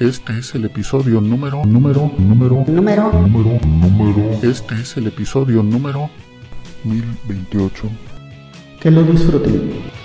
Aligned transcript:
Este 0.00 0.38
es 0.38 0.54
el 0.54 0.64
episodio 0.64 1.20
número, 1.20 1.62
número, 1.66 2.10
número, 2.16 2.64
número, 2.66 3.12
número, 3.12 3.60
número. 3.62 4.30
Este 4.42 4.76
es 4.76 4.96
el 4.96 5.08
episodio 5.08 5.62
número 5.62 6.08
1028. 6.84 7.82
Que 8.80 8.90
lo 8.90 9.02
disfruten. 9.02 9.99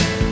Thank 0.00 0.22
you. 0.22 0.29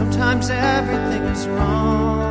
Sometimes 0.00 0.48
everything 0.48 1.24
is 1.24 1.46
wrong. 1.46 2.29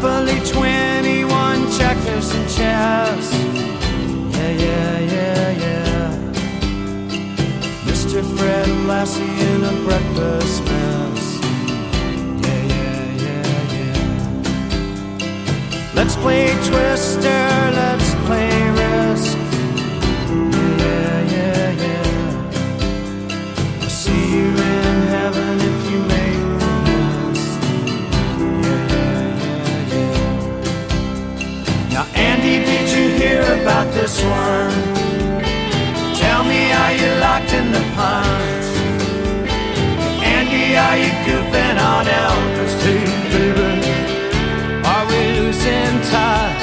Monopoly 0.00 0.38
21, 0.46 1.70
checkers 1.72 2.30
and 2.30 2.48
chess. 2.48 3.34
Yeah, 4.30 4.50
yeah, 4.50 4.98
yeah, 5.00 5.50
yeah. 5.64 6.10
Mr. 7.84 8.22
Fred 8.36 8.68
Lassie 8.86 9.22
in 9.24 9.64
a 9.64 9.72
breakfast 9.84 10.62
mess. 10.66 11.24
Yeah, 12.44 12.62
yeah, 12.74 13.24
yeah, 13.24 13.74
yeah. 13.74 14.32
Let's 15.94 16.14
play 16.14 16.46
Twister, 16.68 17.48
let's 17.74 18.07
about 33.68 33.92
this 33.92 34.22
one? 34.22 34.72
Tell 36.16 36.42
me, 36.42 36.72
are 36.72 36.94
you 37.00 37.10
locked 37.20 37.52
in 37.52 37.70
the 37.70 37.84
pines? 37.96 38.68
Andy, 40.34 40.74
are 40.86 40.96
you 40.96 41.10
goofing 41.26 41.78
on 41.92 42.06
Elvis 42.22 42.74
too, 42.82 43.04
baby? 43.32 43.70
Are 44.92 45.04
we 45.10 45.20
losing 45.40 46.00
time? 46.10 46.57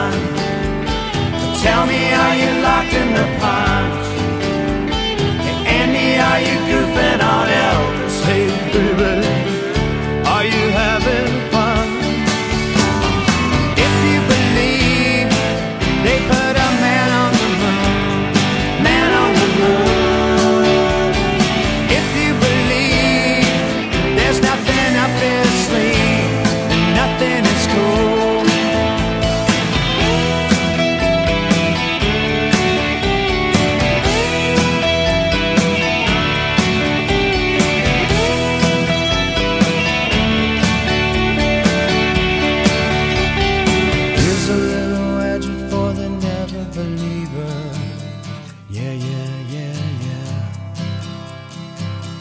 mind. 0.00 0.36
Tell 1.64 1.82
me, 1.90 2.00
are 2.24 2.36
you 2.42 2.50
locked 2.66 2.94
in 3.02 3.08
the 3.18 3.26
pond? 3.40 3.90
Andy, 5.78 6.08
are 6.28 6.40
you 6.46 6.56
goofing 6.68 7.22
on? 7.32 7.49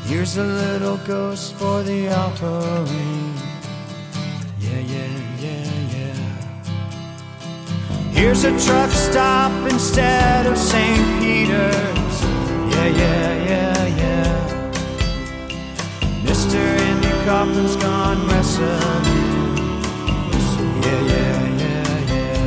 Here's 0.09 0.37
a 0.37 0.43
little 0.43 0.97
ghost 1.05 1.53
for 1.53 1.83
the 1.83 2.09
offering. 2.09 3.35
Yeah, 4.59 4.79
yeah, 4.79 5.07
yeah, 5.39 5.69
yeah. 5.95 6.15
Here's 8.11 8.43
a 8.43 8.49
truck 8.65 8.89
stop 8.89 9.51
instead 9.71 10.47
of 10.47 10.57
St. 10.57 11.21
Peter's. 11.21 12.23
Yeah, 12.73 12.87
yeah, 12.87 13.43
yeah, 13.51 13.85
yeah. 14.01 14.73
Mr. 16.25 16.57
Andy 16.57 17.13
Kaufman's 17.23 17.75
gone 17.75 18.27
wrestling. 18.29 19.05
Yeah, 20.85 21.01
yeah, 21.13 21.37
yeah, 21.61 22.13
yeah. 22.13 22.43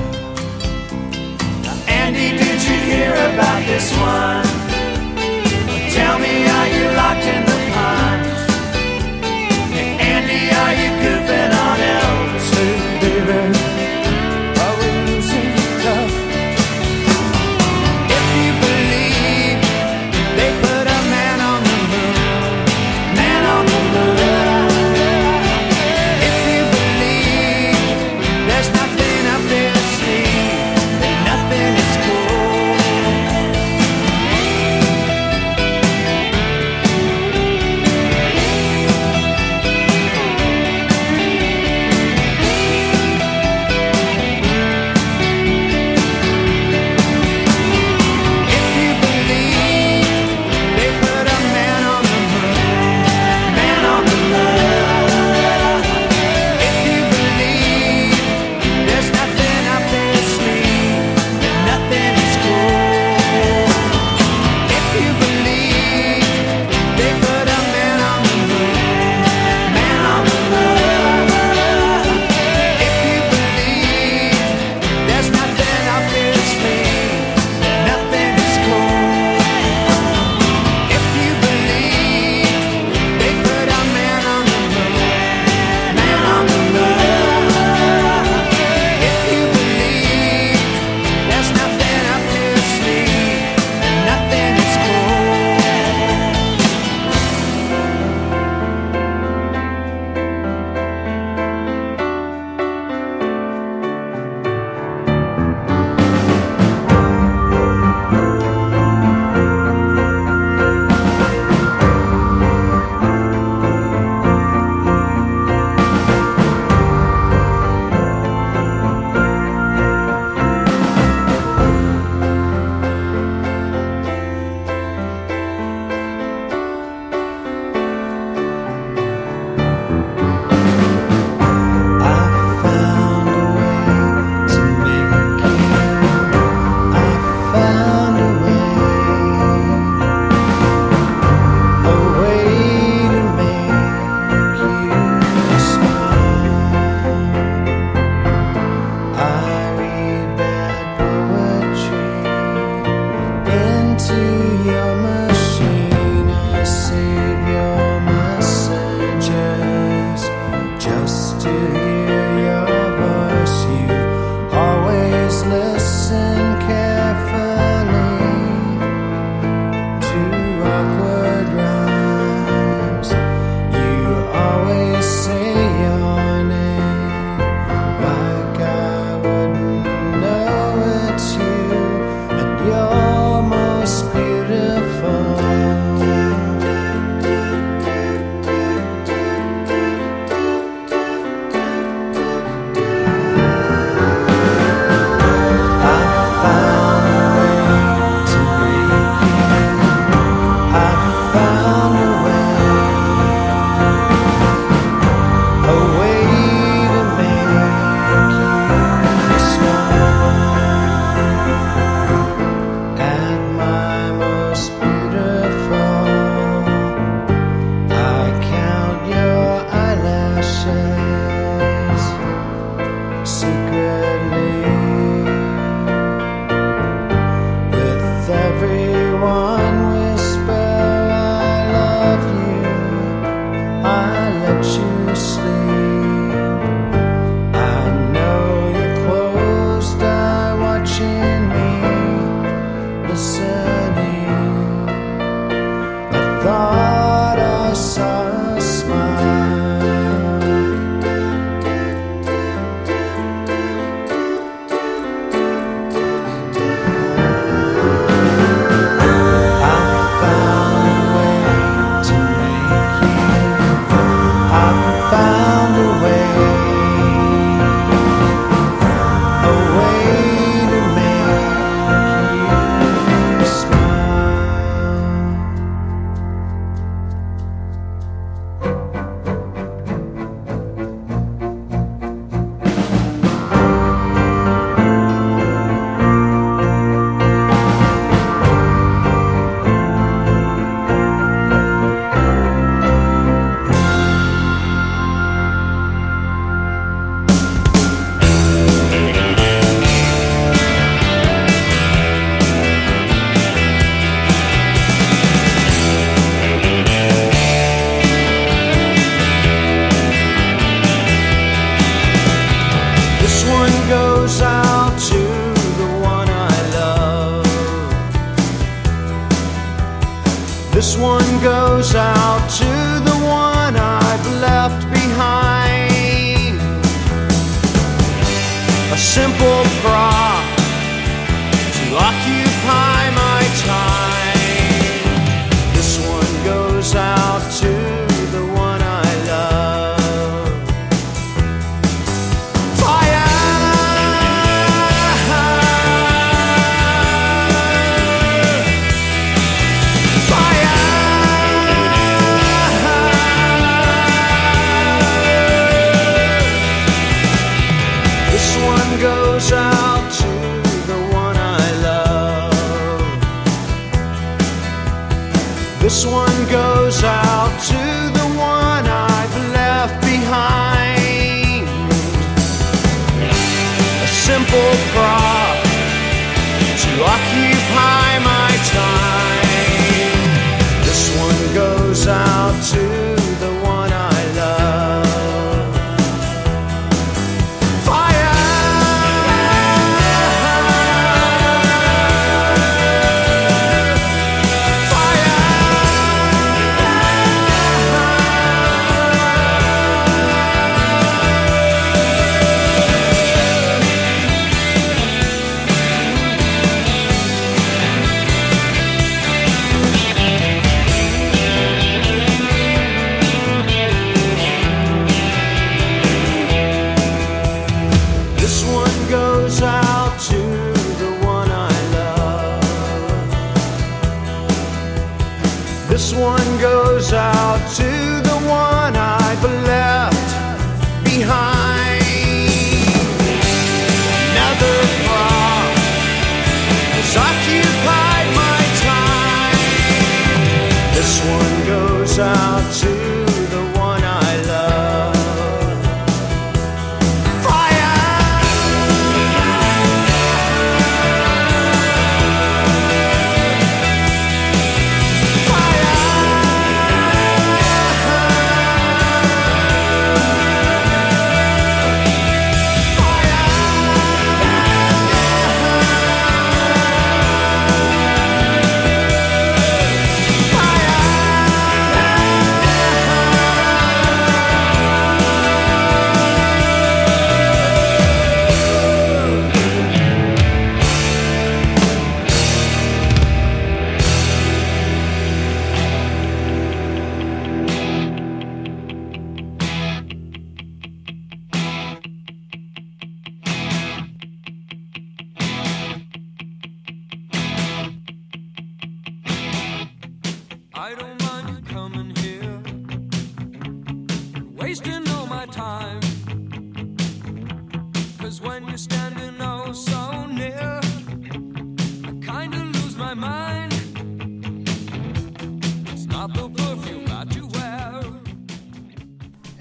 Now, 1.62 1.76
Andy, 1.86 2.28
did 2.36 2.60
you 2.64 2.76
hear 2.90 3.12
about 3.12 3.64
this 3.66 3.96
one? 3.98 4.41